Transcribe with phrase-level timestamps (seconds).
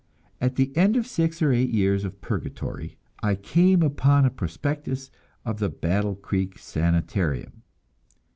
[0.41, 5.11] At the end of six or eight years of purgatory, I came upon a prospectus
[5.45, 7.61] of the Battle Creek Sanitarium.